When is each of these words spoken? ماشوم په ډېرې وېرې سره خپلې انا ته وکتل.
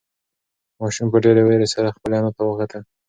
ماشوم 0.79 1.07
په 1.13 1.17
ډېرې 1.25 1.41
وېرې 1.45 1.67
سره 1.73 1.93
خپلې 1.95 2.15
انا 2.19 2.31
ته 2.37 2.41
وکتل. 2.45 2.81